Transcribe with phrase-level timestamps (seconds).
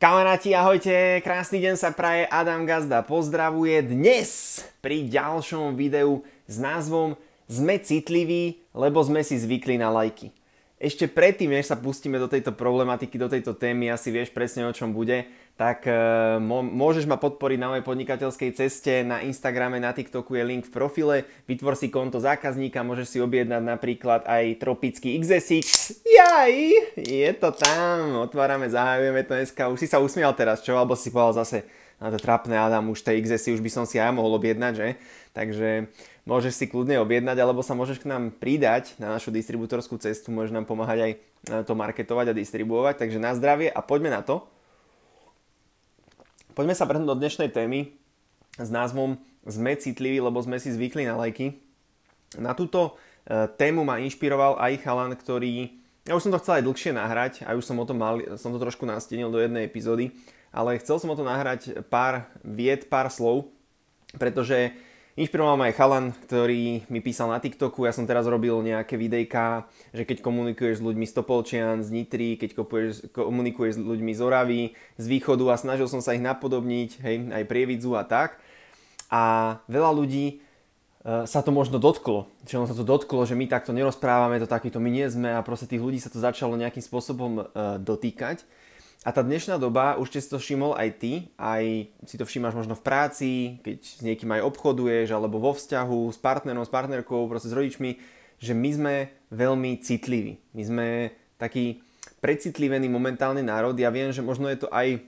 [0.00, 3.84] Kamaráti, ahojte, krásny deň sa praje, Adam Gazda pozdravuje.
[3.84, 10.32] Dnes pri ďalšom videu s názvom Sme citliví, lebo sme si zvykli na lajky.
[10.80, 14.72] Ešte predtým, než sa pustíme do tejto problematiky, do tejto témy, asi vieš presne o
[14.72, 15.28] čom bude,
[15.60, 15.92] tak e,
[16.72, 21.28] môžeš ma podporiť na mojej podnikateľskej ceste, na Instagrame, na TikToku je link v profile,
[21.44, 26.00] vytvor si konto zákazníka, môžeš si objednať napríklad aj tropický XSX.
[26.08, 26.54] Jaj,
[26.96, 30.72] je to tam, otvárame, zahajujeme to dneska, už si sa usmial teraz, čo?
[30.80, 31.68] Alebo si povedal zase,
[32.00, 34.88] na to trapné Adam, už tej XSI už by som si aj mohol objednať, že?
[35.36, 35.92] Takže
[36.24, 40.56] môžeš si kľudne objednať, alebo sa môžeš k nám pridať na našu distribútorskú cestu, môžeš
[40.56, 41.12] nám pomáhať aj
[41.68, 44.40] to marketovať a distribuovať, takže na zdravie a poďme na to.
[46.60, 47.88] Poďme sa prehnúť do dnešnej témy
[48.60, 49.16] s názvom
[49.48, 51.56] Sme citliví, lebo sme si zvykli na lajky.
[52.36, 55.72] Na túto e, tému ma inšpiroval aj chalan, ktorý...
[56.04, 58.52] Ja už som to chcel aj dlhšie nahrať, aj už som o tom mal, som
[58.52, 60.12] to trošku nastenil do jednej epizódy,
[60.52, 63.48] ale chcel som o to nahrať pár vied, pár slov,
[64.20, 64.76] pretože
[65.20, 69.68] Inšpiroval ma aj chalan, ktorý mi písal na TikToku, ja som teraz robil nejaké videjka,
[69.92, 72.56] že keď komunikuješ s ľuďmi z Topolčian, z Nitry, keď
[73.12, 74.62] komunikuješ s ľuďmi z Oravy,
[74.96, 78.40] z východu a snažil som sa ich napodobniť, hej, aj prievidzu a tak.
[79.12, 80.40] A veľa ľudí
[81.04, 84.80] e, sa to možno dotklo, že sa to dotklo, že my takto nerozprávame, to takýto
[84.80, 88.48] my nie sme a proste tých ľudí sa to začalo nejakým spôsobom e, dotýkať.
[89.00, 92.76] A tá dnešná doba, už si to všimol aj ty, aj si to všímaš možno
[92.76, 93.30] v práci,
[93.64, 97.96] keď s niekým aj obchoduješ, alebo vo vzťahu s partnerom, s partnerkou, proste s rodičmi,
[98.36, 98.94] že my sme
[99.32, 100.36] veľmi citliví.
[100.52, 100.86] My sme
[101.40, 101.80] taký
[102.20, 103.72] precitlivený momentálny národ.
[103.80, 105.00] Ja viem, že možno je to aj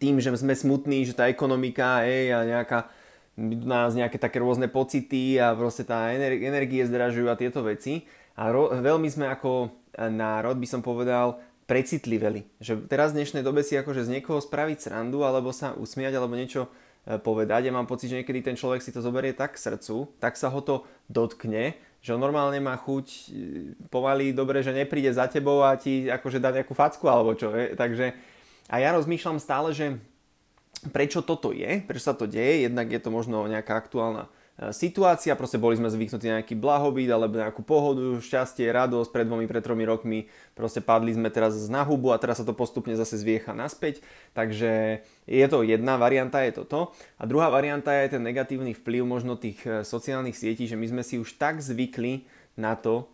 [0.00, 2.88] tým, že sme smutní, že tá ekonomika hej, a nejaká
[3.36, 8.08] nás nejaké také rôzne pocity a proste tá energie zdražujú a tieto veci.
[8.40, 9.68] A ro- veľmi sme ako
[10.08, 12.46] národ, by som povedal, precitliveli.
[12.62, 16.38] Že teraz v dnešnej dobe si akože z niekoho spraviť srandu alebo sa usmiať alebo
[16.38, 16.70] niečo
[17.06, 17.68] e, povedať.
[17.68, 20.46] Ja mám pocit, že niekedy ten človek si to zoberie tak k srdcu, tak sa
[20.48, 23.18] ho to dotkne, že on normálne má chuť e,
[23.90, 27.50] pomaly dobre, že nepríde za tebou a ti akože dá nejakú facku alebo čo.
[27.50, 27.74] Je.
[27.74, 28.14] Takže
[28.70, 29.98] a ja rozmýšľam stále, že
[30.94, 32.70] prečo toto je, prečo sa to deje.
[32.70, 34.30] Jednak je to možno nejaká aktuálna
[34.72, 39.44] situácia, proste boli sme zvyknutí na nejaký blahobyt alebo nejakú pohodu, šťastie, radosť, pred dvomi,
[39.44, 43.20] pred tromi rokmi proste padli sme teraz na hubu a teraz sa to postupne zase
[43.20, 44.00] zviecha naspäť,
[44.32, 46.96] takže je to jedna varianta, je toto.
[47.20, 51.02] A druhá varianta je ten negatívny vplyv možno tých e, sociálnych sietí, že my sme
[51.04, 52.24] si už tak zvykli
[52.56, 53.04] na to,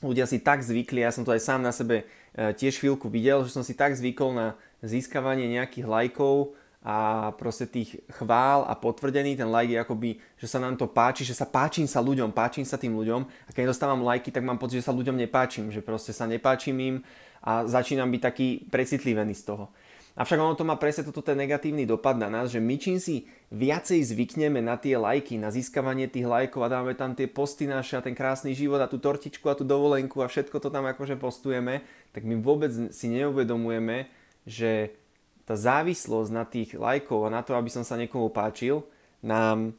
[0.00, 3.44] ľudia si tak zvykli, ja som to aj sám na sebe e, tiež chvíľku videl,
[3.44, 9.34] že som si tak zvykol na získavanie nejakých lajkov, a proste tých chvál a potvrdení,
[9.34, 12.62] ten like je akoby, že sa nám to páči, že sa páčim sa ľuďom, páčim
[12.62, 15.82] sa tým ľuďom a keď dostávam lajky, tak mám pocit, že sa ľuďom nepáčim, že
[15.82, 16.96] proste sa nepáčim im
[17.42, 19.66] a začínam byť taký precitlivený z toho.
[20.16, 23.28] Avšak ono to má presne toto ten negatívny dopad na nás, že my čím si
[23.52, 28.00] viacej zvykneme na tie lajky, na získavanie tých lajkov a dáme tam tie posty naše
[28.00, 31.20] a ten krásny život a tú tortičku a tú dovolenku a všetko to tam akože
[31.20, 31.84] postujeme,
[32.16, 34.08] tak my vôbec si neuvedomujeme,
[34.48, 34.96] že
[35.46, 38.82] tá závislosť na tých lajkov a na to, aby som sa niekomu páčil,
[39.22, 39.78] nám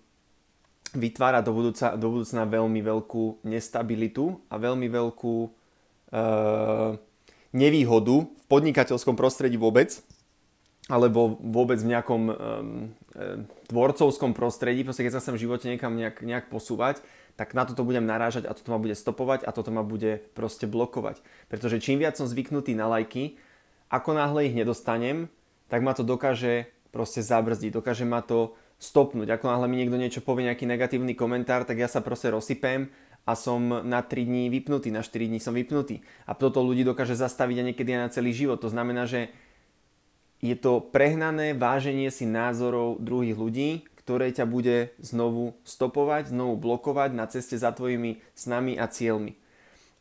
[0.95, 5.49] vytvára do, budúca, do budúcna veľmi veľkú nestabilitu a veľmi veľkú e,
[7.51, 9.99] nevýhodu v podnikateľskom prostredí vôbec,
[10.87, 12.33] alebo vôbec v nejakom e,
[13.67, 17.03] tvorcovskom prostredí, proste keď sa chcem v živote niekam nejak, nejak posúvať,
[17.35, 20.65] tak na toto budem narážať a toto ma bude stopovať a toto ma bude proste
[20.65, 21.19] blokovať.
[21.51, 23.35] Pretože čím viac som zvyknutý na lajky,
[23.91, 25.27] ako náhle ich nedostanem,
[25.67, 29.37] tak ma to dokáže proste zabrzdiť, dokáže ma to stopnúť.
[29.37, 32.89] Ako náhle mi niekto niečo povie, nejaký negatívny komentár, tak ja sa proste rozsypem
[33.27, 35.99] a som na 3 dní vypnutý, na 4 dní som vypnutý.
[36.23, 38.63] A toto ľudí dokáže zastaviť a niekedy aj na celý život.
[38.63, 39.33] To znamená, že
[40.39, 47.11] je to prehnané váženie si názorov druhých ľudí, ktoré ťa bude znovu stopovať, znovu blokovať
[47.11, 49.35] na ceste za tvojimi snami a cieľmi.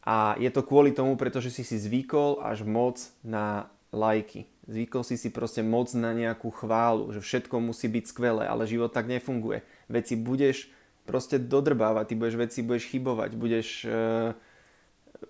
[0.06, 4.46] A je to kvôli tomu, pretože si si zvykol až moc na lajky.
[4.66, 8.90] Zvykol si si proste moc na nejakú chválu, že všetko musí byť skvelé, ale život
[8.90, 9.62] tak nefunguje.
[9.86, 10.66] Veci budeš
[11.06, 14.34] proste dodrbávať, ty budeš veci, budeš chybovať, budeš, uh,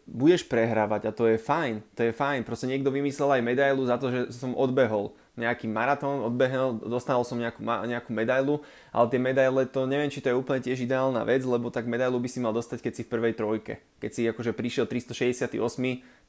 [0.09, 2.49] budeš prehrávať a to je fajn, to je fajn.
[2.49, 7.37] Proste niekto vymyslel aj medailu za to, že som odbehol nejaký maratón, odbehol, dostal som
[7.37, 11.45] nejakú, nejakú medailu, ale tie medaile to neviem, či to je úplne tiež ideálna vec,
[11.45, 13.85] lebo tak medailu by si mal dostať, keď si v prvej trojke.
[14.01, 15.61] Keď si akože prišiel 368,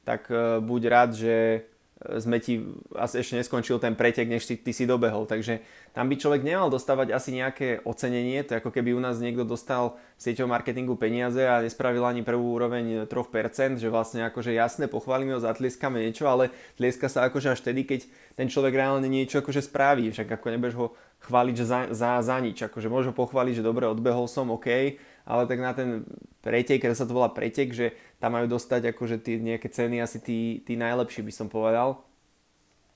[0.04, 1.64] tak uh, buď rád, že
[1.98, 2.62] sme ti
[2.94, 5.26] asi ešte neskončil ten pretek, než ty, ty si dobehol.
[5.26, 5.58] Takže
[5.90, 9.42] tam by človek nemal dostávať asi nejaké ocenenie, to je ako keby u nás niekto
[9.42, 14.86] dostal v sieťovom marketingu peniaze a nespravil ani prvú úroveň 3%, že vlastne akože jasne
[14.86, 18.00] pochválime ho, zatlieskame niečo, ale tlieska sa akože až vtedy, keď
[18.38, 20.94] ten človek reálne niečo akože spraví, však ako nebudeš ho
[21.26, 24.94] chváliť že za, za, za nič, akože ho pochváliť, že dobre odbehol som, OK,
[25.28, 26.08] ale tak na ten
[26.40, 30.64] pretek, sa to volá pretek, že tam majú dostať akože tie nejaké ceny asi tí,
[30.64, 32.00] tí najlepší by som povedal,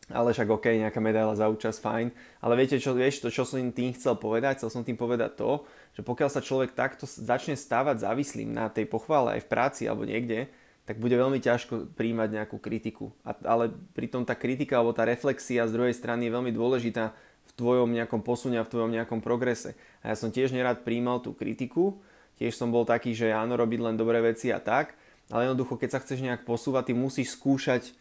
[0.09, 2.09] ale však OK, nejaká medaila za účasť, fajn.
[2.41, 4.65] Ale viete, čo, vieš, to, čo som tým chcel povedať?
[4.65, 5.63] Chcel som tým povedať to,
[5.93, 10.09] že pokiaľ sa človek takto začne stávať závislým na tej pochvále aj v práci alebo
[10.09, 10.51] niekde,
[10.83, 13.15] tak bude veľmi ťažko príjmať nejakú kritiku.
[13.23, 17.15] A, ale pritom tá kritika alebo tá reflexia z druhej strany je veľmi dôležitá
[17.47, 19.79] v tvojom nejakom posune v tvojom nejakom progrese.
[20.03, 22.03] A ja som tiež nerad príjmal tú kritiku,
[22.43, 24.99] tiež som bol taký, že áno, robiť len dobré veci a tak,
[25.31, 27.95] ale jednoducho, keď sa chceš nejak posúvať, ty musíš skúšať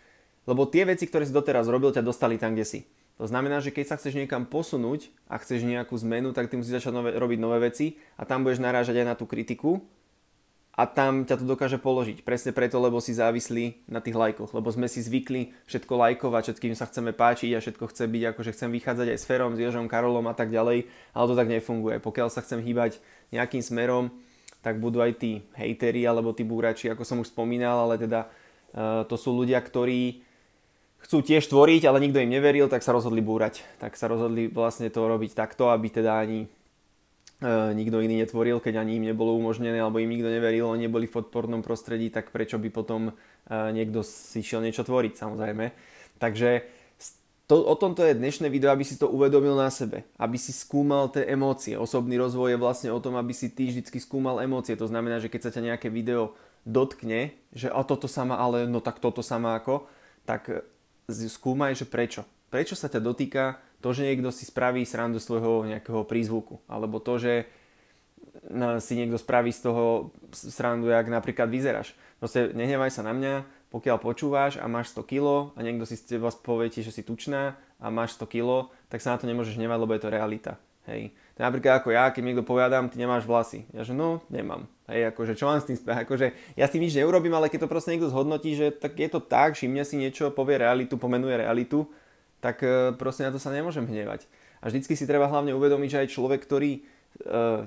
[0.49, 2.79] lebo tie veci, ktoré si doteraz robil, ťa dostali tam, kde si.
[3.21, 6.81] To znamená, že keď sa chceš niekam posunúť a chceš nejakú zmenu, tak ty musíš
[6.81, 9.85] začať nové, robiť nové veci a tam budeš narážať aj na tú kritiku
[10.73, 12.25] a tam ťa to dokáže položiť.
[12.25, 16.73] Presne preto, lebo si závislí na tých lajkoch, lebo sme si zvykli všetko lajkovať, všetkým
[16.73, 19.85] sa chceme páčiť a všetko chce byť, akože chcem vychádzať aj s Ferom, s Jožom,
[19.85, 22.01] Karolom a tak ďalej, ale to tak nefunguje.
[22.01, 22.97] Pokiaľ sa chcem hýbať
[23.29, 24.09] nejakým smerom,
[24.61, 29.03] tak budú aj tí hejteri alebo tí búrači, ako som už spomínal, ale teda uh,
[29.09, 30.21] to sú ľudia, ktorí
[31.01, 33.65] chcú tiež tvoriť, ale nikto im neveril, tak sa rozhodli búrať.
[33.81, 36.47] Tak sa rozhodli vlastne to robiť takto, aby teda ani e,
[37.73, 41.17] nikto iný netvoril, keď ani im nebolo umožnené, alebo im nikto neveril, oni neboli v
[41.17, 43.13] podpornom prostredí, tak prečo by potom e,
[43.73, 45.65] niekto si šiel niečo tvoriť, samozrejme.
[46.21, 46.49] Takže
[47.51, 51.11] to, o tomto je dnešné video, aby si to uvedomil na sebe, aby si skúmal
[51.11, 51.75] tie emócie.
[51.75, 54.79] Osobný rozvoj je vlastne o tom, aby si ty vždy skúmal emócie.
[54.79, 56.31] To znamená, že keď sa ťa nejaké video
[56.63, 59.83] dotkne, že a toto sama, ale no tak toto sama ako,
[60.23, 60.63] tak
[61.11, 62.23] skúmaj, že prečo.
[62.47, 67.19] Prečo sa ťa dotýka to, že niekto si spraví srandu svojho nejakého prízvuku, alebo to,
[67.19, 67.51] že
[68.47, 71.99] no, si niekto spraví z toho srandu, jak napríklad vyzeráš.
[72.15, 75.25] Proste nehnevaj sa na mňa, pokiaľ počúvaš a máš 100 kg
[75.55, 78.99] a niekto si z teba povie ti, že si tučná a máš 100 kg, tak
[78.99, 80.53] sa na to nemôžeš hnevať, lebo je to realita.
[80.91, 81.15] Hej.
[81.39, 83.65] Napríklad ako ja, keď niekto povedám, ty nemáš vlasy.
[83.71, 84.67] Ja že no, nemám.
[84.91, 86.03] Hej, akože čo mám s tým spraviť?
[86.03, 86.27] Akože
[86.59, 89.23] ja s tým nič neurobím, ale keď to proste niekto zhodnotí, že tak je to
[89.23, 91.87] tak, všimne si niečo, povie realitu, pomenuje realitu,
[92.43, 94.27] tak e, proste na to sa nemôžem hnevať.
[94.59, 96.81] A vždycky si treba hlavne uvedomiť, že aj človek, ktorý e,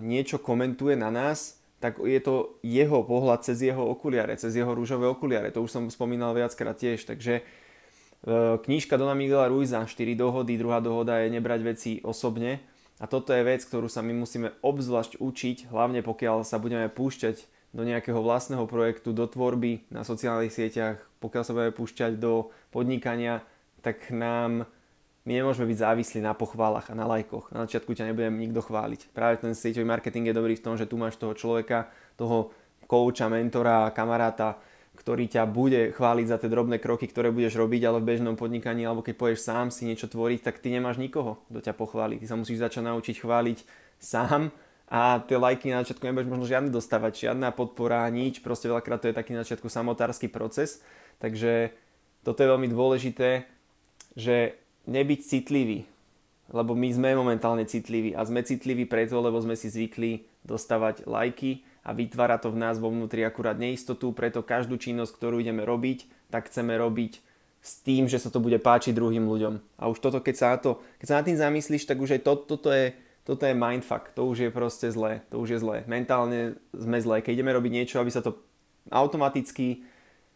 [0.02, 5.04] niečo komentuje na nás, tak je to jeho pohľad cez jeho okuliare, cez jeho rúžové
[5.04, 5.52] okuliare.
[5.52, 7.04] To už som spomínal viackrát tiež.
[7.04, 7.42] Takže e,
[8.56, 12.64] knížka Dona Miguela Ruiza, 4 dohody, druhá dohoda je nebrať veci osobne
[12.96, 17.44] a toto je vec, ktorú sa my musíme obzvlášť učiť, hlavne pokiaľ sa budeme púšťať
[17.76, 23.44] do nejakého vlastného projektu, do tvorby na sociálnych sieťach, pokiaľ sa budeme púšťať do podnikania,
[23.84, 24.64] tak nám
[25.24, 27.48] my nemôžeme byť závislí na pochválach a na lajkoch.
[27.48, 29.08] Na začiatku ťa nebudem nikto chváliť.
[29.16, 31.88] Práve ten sieťový marketing je dobrý v tom, že tu máš toho človeka,
[32.20, 32.52] toho
[32.84, 34.60] kouča, mentora, kamaráta,
[34.94, 38.84] ktorý ťa bude chváliť za tie drobné kroky, ktoré budeš robiť, ale v bežnom podnikaní,
[38.84, 42.20] alebo keď pôjdeš sám si niečo tvoriť, tak ty nemáš nikoho, kto ťa pochváli.
[42.20, 43.58] Ty sa musíš začať naučiť chváliť
[43.98, 44.52] sám
[44.92, 49.08] a tie lajky na začiatku nebudeš možno žiadne dostávať, žiadna podpora, nič, proste veľakrát to
[49.10, 50.84] je taký na začiatku samotársky proces,
[51.18, 51.72] takže
[52.20, 53.48] toto je veľmi dôležité,
[54.14, 55.88] že nebyť citlivý,
[56.52, 61.64] lebo my sme momentálne citliví a sme citliví preto, lebo sme si zvykli dostávať lajky,
[61.84, 66.08] a vytvára to v nás vo vnútri akurát neistotu, preto každú činnosť, ktorú ideme robiť,
[66.32, 67.20] tak chceme robiť
[67.60, 69.60] s tým, že sa to bude páčiť druhým ľuďom.
[69.76, 70.70] A už toto, keď sa, na to,
[71.00, 74.24] keď sa na tým zamyslíš, tak už aj to, toto, je, toto je mindfuck, to
[74.24, 75.84] už je proste zlé, to už je zlé.
[75.84, 77.20] Mentálne sme zlé.
[77.20, 78.40] Keď ideme robiť niečo, aby sa to
[78.88, 79.84] automaticky,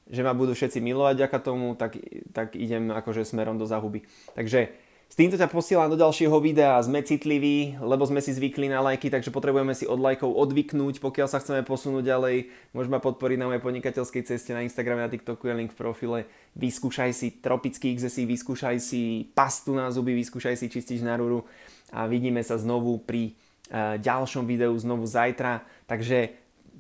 [0.08, 2.00] že ma budú všetci milovať ďaká tomu, tak,
[2.32, 4.04] tak idem akože smerom do zahuby.
[4.32, 4.72] Takže
[5.08, 6.76] s týmto ťa posielam do ďalšieho videa.
[6.84, 11.00] Sme citliví, lebo sme si zvykli na lajky, takže potrebujeme si od lajkov odvyknúť.
[11.00, 15.48] Pokiaľ sa chceme posunúť ďalej, môžeme podporiť na mojej podnikateľskej ceste na Instagrame, na TikToku
[15.48, 16.18] je link v profile.
[16.60, 21.48] Vyskúšaj si tropický XSI, vyskúšaj si pastu na zuby, vyskúšaj si čistič na rúru
[21.88, 23.32] a vidíme sa znovu pri
[23.72, 25.64] uh, ďalšom videu znovu zajtra.
[25.88, 26.36] Takže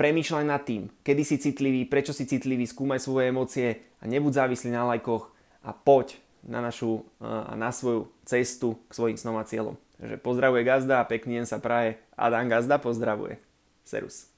[0.00, 3.68] premýšľaj nad tým, kedy si citlivý, prečo si citlivý, skúmaj svoje emócie
[4.00, 5.28] a nebuď závislý na lajkoch
[5.60, 9.76] a poď na našu a na svoju cestu k svojim snom a cieľom.
[10.00, 12.00] Takže pozdravuje Gazda a pekný deň sa praje.
[12.16, 13.36] Adam Gazda pozdravuje.
[13.84, 14.32] Serus.